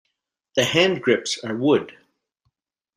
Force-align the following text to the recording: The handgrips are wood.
The 0.55 0.63
handgrips 0.63 1.47
are 1.47 1.55
wood. 1.55 1.95